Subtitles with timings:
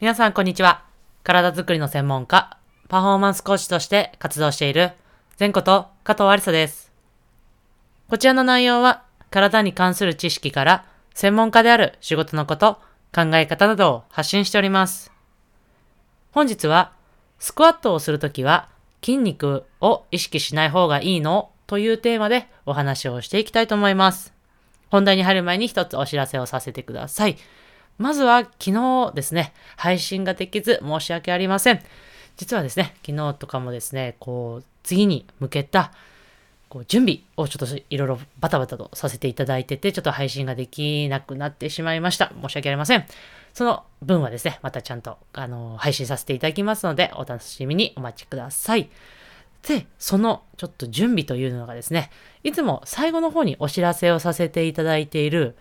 [0.00, 0.82] 皆さん、こんにちは。
[1.24, 2.56] 体づくりの専門家、
[2.88, 4.92] パフォーマンスコーチとして活動している、
[5.38, 6.90] 前こと加藤ありさです。
[8.08, 12.80] こちらの内容は、体に関する知識から、専門家である仕事のこと、
[13.14, 15.12] 考え方などを発信しております。
[16.32, 16.92] 本日は、
[17.38, 18.70] スクワットをするときは、
[19.04, 24.32] 筋肉を意識しない方がいいのというテーマでお話をしていきたいと思います。
[24.88, 27.36] 本題に入る前に一つお知らせをさせてください。
[28.00, 31.82] まずは昨日ですね、配信ができず申し訳ありません。
[32.38, 35.92] 実はですね、昨日とかもですね、こう、次に向けた、
[36.70, 42.32] こう、準備をちょっといろいろバタバタとさせていただいてて、ちょっと配信ができなくなってしまいました。
[42.40, 43.04] 申し訳ありません。
[43.52, 48.88] その分はですね、またちゃんと、あの、配信させていただきますので、お楽しみにお待ちください。
[49.68, 52.10] で、そのちょっと準備というのがですね、
[52.44, 55.54] いつも最後の方にお知らせをさせていただいている、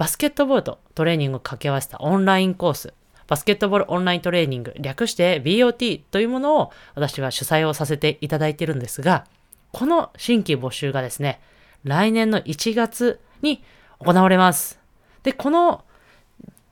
[0.00, 2.94] バスケットボールとトレーニングを掛け合わせたオンラインコース、
[3.26, 9.26] バスケットボールオンライントレーニング、略して BOT というものを私は主催をさせていただいているんですが、
[9.72, 11.38] この新規募集がですね、
[11.84, 13.62] 来年の1月に
[13.98, 14.80] 行われます。
[15.22, 15.84] で、この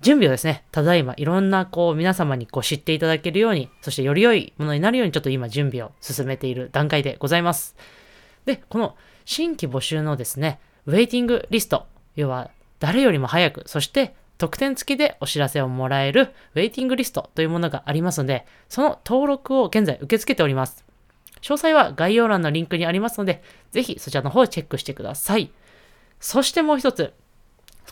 [0.00, 7.76] 準備をですね、ただいまいろんなこう皆様にこう知っていただけるように、そしてより良いものになるようにちょっと今準備を進めている段階でございます。
[8.46, 11.84] で、この新規募集のですね、ウェイティングリスト、
[12.16, 20.84] 要は誰よりも早く、そして特典付きでお知らせをもらえるウェイティングリストというものがありますので、その登録を現在受け付けております。
[21.40, 25.50] 詳細は概要欄のリンクにありますので、ぜひそちらの方をチェックしてください。
[26.20, 27.12] そしてもう一つ、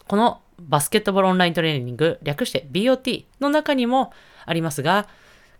[0.07, 4.13] このバスケットボールオンライントレーニング、略して BOT の中にも
[4.45, 5.09] ありますが、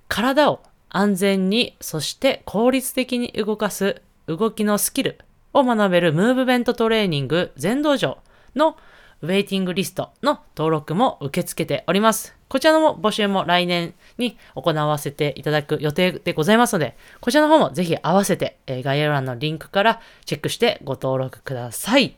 [0.09, 5.19] 体を安全に、そして効率的に動かす動きのスキル
[5.53, 8.19] を学べるムーブメントトレーニング全道場
[8.55, 8.77] の
[9.23, 12.35] ウェイティングリストの登録も受け付けております。
[12.49, 22.17] こちらの募集も来年に行わせていただく予定でございますので、こちらの方もぜひ合わせて、え概要欄のリンクからチェックしてご登録ください。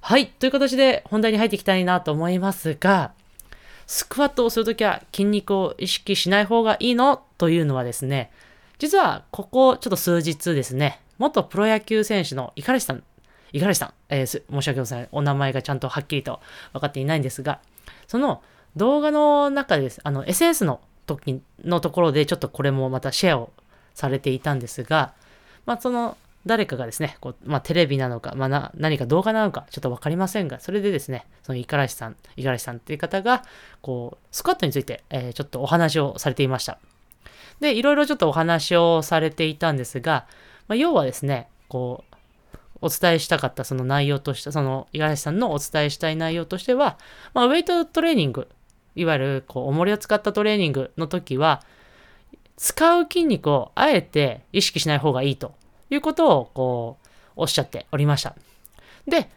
[0.00, 0.28] はい。
[0.28, 3.12] という形で本題に入っていきたいなと思いますが、
[3.86, 7.22] スクワットをするときは筋肉を意識しない方がいいの？
[7.38, 8.30] というのはですね、
[8.78, 13.02] 実はここちょっと数日ですね、元プロ野球選手の五十嵐さん、
[13.52, 15.08] 五十嵐さん、えー申し訳ございません。
[15.12, 16.40] お名前がちゃんとはっきりと
[16.72, 17.60] 分かっていないんですが、
[18.06, 18.42] その
[18.76, 23.52] 動画の中でです、あの SS の時のところでちょっとこれもまたシェアを
[23.94, 25.14] されていたんですが、
[25.64, 33.44] まあその誰かがですね、こうまあ、テレビなのか、まあ、な何か動画なのかちょっと分かりませんが、それでですね、その五十嵐さん、五十嵐さんっていう方が、
[33.82, 36.78] こう、スクワットについて、えーちょっとお話をされていました。
[37.58, 40.26] で、いろいろちょっとお話をされていたんですが、
[40.68, 42.15] まあ、要はですね、こう、
[42.80, 46.98] お伝えしたかったその内容として、その五十嵐さんのお伝えしたい内容としては、
[47.34, 48.48] まあ、ウェイトトレーニング、
[48.94, 51.62] いわゆるこう重りを使ったトレーニングの時は、
[52.56, 55.54] 使う筋肉をあえて意識しない方がいいと
[55.90, 58.34] いうことをこうおっしゃっておりました。
[59.06, 59.28] で、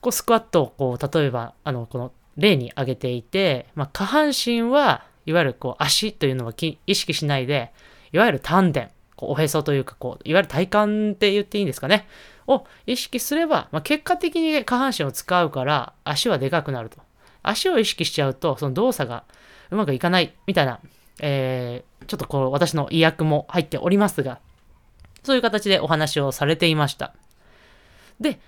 [0.00, 6.54] こうスクワットをこう例えばあのこの例に挙げていて、まあ、下半身はいわゆるこう足というのは
[6.86, 7.72] 意識しないで、
[8.12, 12.06] いわゆる丹田、こうおへそというかこういわゆる体幹って言っていいんですかね、
[12.48, 16.98] を意識すれば、まあ、結果的に下半身を使うから足はでかくなると。
[17.44, 19.22] 足を意識しちゃうとその動作が
[19.70, 20.80] うまくいかないみたいな、
[21.20, 24.40] えーちょっとこう私の意訳も入っておりますが、
[25.22, 27.14] そういう形でお話をされていました。
[28.18, 28.40] で、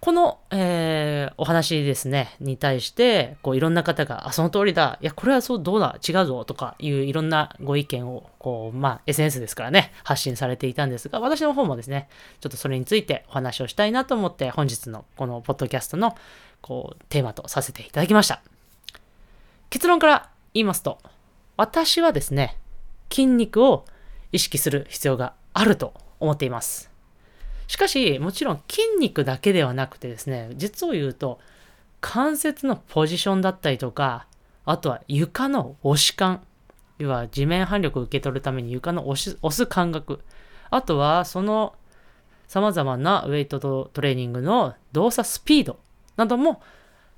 [0.00, 12.08] この、えーお話ですね、に対して、こういろんな方が、あ、その通りだ、いや、これはそう、どうだ、違うぞ、とかいういろんなご意見を、こう、まあ、SNS ですからね、発信されていたんですが、私の方もですね、
[12.40, 16.16] ちょっとそれについてお話をしたいなと思って、本日のこのポッドキャストの、
[16.60, 18.42] こう、テーマとさせていただきました。
[19.70, 20.98] 結論から言いますと、
[21.56, 22.58] 私はですね、
[23.10, 23.86] 筋肉を
[24.32, 26.89] 意識する必要があると思っています。
[27.70, 31.38] しかし、もちろん筋肉だけではなくてですね、実を言うと、
[32.00, 34.26] 関節のポジションだったりとか、
[34.64, 36.42] あとは床の押し感、
[36.98, 40.18] 要は地面反力を受け取るために床の押し押す感覚、
[40.70, 41.76] あとはその
[42.48, 45.78] 様々なウェイトトレーニングの動作スピード
[46.16, 46.60] なども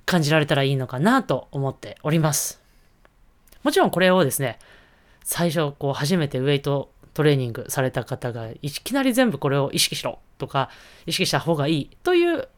[0.05, 2.61] 感じられたらいいのかなと思っております。
[3.63, 4.59] もちろんこれをですね、
[5.23, 10.69] 最初こう初めてウェイトトレーニングされた方がいきなり全部これを意識しろとか
[11.05, 12.49] 意識した方がいいという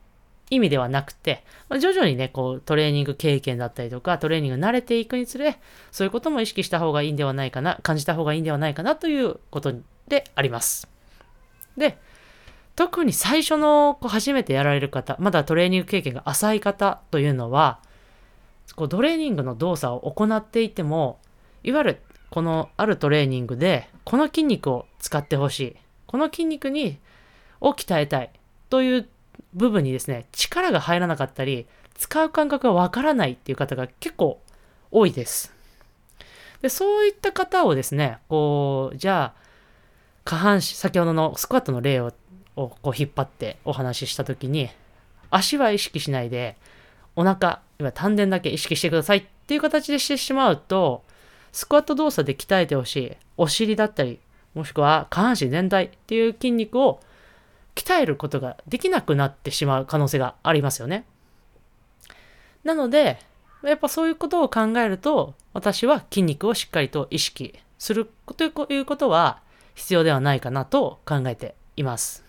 [0.49, 5.59] 意味ではなくて、ま徐々にね、こうトレーニング経験だったりとかトレーニング慣れていくにつれ、
[5.91, 9.73] そういうことも意識した方がいいんではないかな、感じた方がいいんではないかなということ
[10.07, 10.87] であります。
[11.77, 11.97] で、
[12.75, 17.79] 特に最初のこう初めてやられる方、まだトレーニング経験が浅い方というのは、
[18.75, 21.19] こうトレーニングの動作を行っていても、
[21.63, 25.75] いわゆるこのあるトレーニングで、この筋肉を使ってほしい。
[26.05, 26.99] この筋肉に、
[27.61, 28.29] を鍛えたい。
[28.69, 29.07] という
[29.53, 31.65] 部分にですね、力が入らなかったり、
[31.95, 34.41] 使う感覚がわからないっていう方が結構
[34.91, 35.53] 多いです。
[36.61, 39.45] で、そういった方をですね、こう、じゃあ、
[40.23, 42.11] 下半身、先ほどのスクワットの例を
[42.55, 44.69] こう引っ張ってお話ししたときに、
[45.29, 46.55] 足は意識しないで、
[47.15, 51.03] お腹、いわ丹田だけ意識してくださいっていう形でしてしまうと、
[51.51, 54.19] スクワット動作で鍛えてほしいお尻だったり、
[54.53, 56.99] もしくは下半身全体っていう筋肉を
[57.75, 61.05] 鍛えることができなくなってしまう可能性がありますよね。
[62.63, 63.19] なので、
[63.63, 69.41] やっぱそういうことを考えると、私は筋肉をしっかりと意識するということは
[69.75, 72.23] 必要ではないかなと考えています。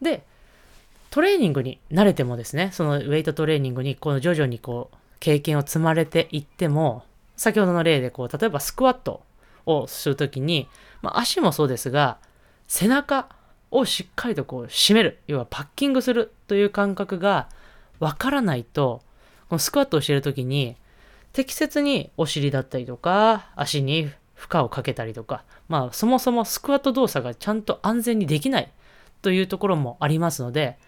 [0.00, 0.24] で、
[1.10, 7.04] トレーニングに慣れてもですね、そのウェイトトレーニングにこの徐々にこう経験を積まれていっても、
[7.36, 9.22] 先ほどの例でこう、例えばスクワット
[9.66, 10.68] をするときに、
[11.02, 12.18] まあ、足もそうですが、
[12.66, 13.28] 背中
[13.74, 17.48] をしっかりとこう締める、要はパッキングするという感覚が
[17.98, 19.02] わからないと、
[19.48, 20.76] このスクワットをしているときに、
[21.32, 28.70] 適切にお尻だったりとか、足に負荷をかけたりとか、まあそもそもスクワット動作がちゃんと安全にできない
[29.22, 30.78] というところもありますので、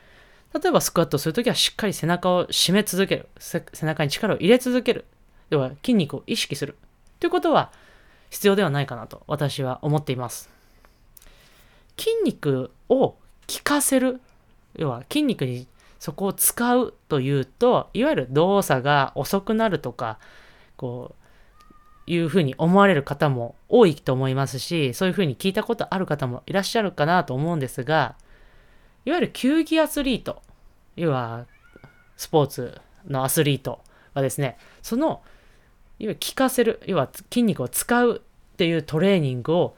[0.54, 3.28] 例えばスクワットするときはしっかり背中を締め続ける。
[3.38, 5.04] 背中に力を入れ続ける。
[5.50, 6.76] 要は筋肉を意識する。
[7.18, 7.72] ということは
[8.30, 10.55] 必要ではないかなと私は思っています。
[11.98, 13.18] 筋肉を効
[13.62, 14.20] かせる。
[14.76, 15.66] 要は筋肉に
[15.98, 20.18] そこを使うというと、いわゆる動作が遅くなるとか、
[20.76, 21.26] こう、
[22.06, 28.14] いうふうに思われる方も多いと思いますし、そういうふうに聞いたことある方もいらっしゃるかなと思うんですが、
[29.04, 30.42] いわゆる球技アスリート、
[30.94, 31.46] 要は
[32.16, 33.80] スポーツのアスリート
[34.14, 35.18] はですね、その、いわ
[35.98, 38.22] ゆる効かせる、要は筋肉を使う
[38.54, 39.76] っていうトレーニングを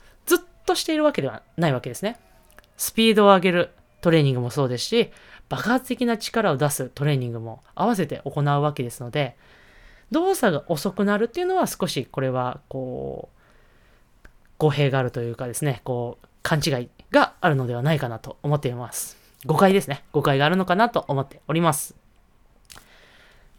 [0.69, 2.19] としているわけではないわけですね。
[2.77, 3.71] スピードを上げる
[4.01, 5.11] トレーニングもそうですし、
[5.49, 9.37] 爆発的な力を出すトレーニングも合わせて行うわけですので、
[10.11, 13.39] 動作が遅くなるっていうのは少しこれはこう、
[14.59, 19.17] 語弊があるというかですね、こう、勘違いがあるのではないかなと思っています。
[19.47, 20.05] 誤解ですね。
[20.13, 21.95] 誤解があるのかなと思っております。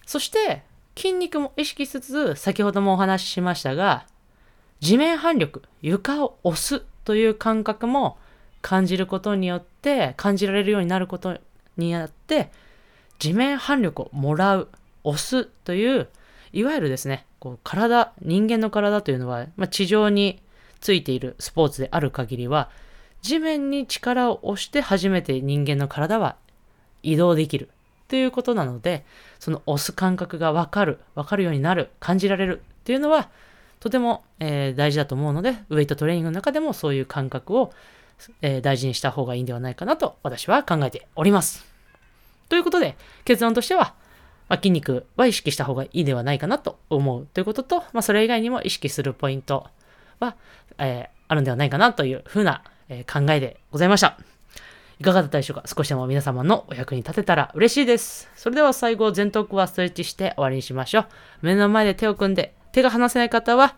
[0.05, 0.63] そして、
[0.95, 4.05] 筋肉も意識しつつ、先ほどもお話ししましたが、
[4.79, 8.19] 地面反力、床を押すという感覚も
[8.61, 11.39] 感じることによって、感じられるようになること
[11.75, 12.51] によって、
[13.17, 14.67] 地面反力をもらう、
[15.03, 16.07] 押すという、
[16.53, 20.39] いわゆるですね、こう体、人間の体というのは、まあ、地上に
[20.81, 22.69] ついているスポーツである限りは、
[23.23, 26.35] 地面に力を押して初めて人間の体は
[27.01, 27.69] 移動できる
[28.07, 29.03] ということなので、
[29.39, 33.31] その押す感覚がわかる、わかるようになる、感じられるっていうのは、
[33.79, 37.73] とても、えー、大事だと思うので、ウェイトトレーニングの中でもそういう感覚を、
[38.41, 41.65] えー、大事にした方がいいんではないかなと私は考えております。
[42.49, 43.93] ということで、結論としては、
[44.49, 49.67] まあ、筋肉は意識した方がいいではないかなと思うということと、まあ、それ以外にも意識するポイント
[50.19, 50.35] は、
[50.77, 54.17] えー、あるんではないかなというふうな、え考えでございました。
[54.99, 55.63] いかがだったでしょうか？
[55.67, 58.29] 少しでも皆様のお役に立てたら嬉しいです。
[58.35, 61.05] それでは最後、前頭はストレッチして終わりにしましょう。
[61.43, 63.75] 目の前で手を組んで、手が離せない方は、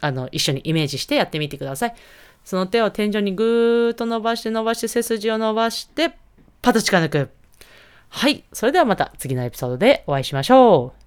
[0.00, 1.94] あの、一緒にイメージしてやってみてください。
[2.44, 6.10] その手を天井にぐーっと伸ばして伸ばして背筋を伸ばして、
[6.62, 7.30] パッと力抜く。
[8.08, 8.44] はい。
[8.52, 11.03] それではまた次のエピソードでお会いしましょう。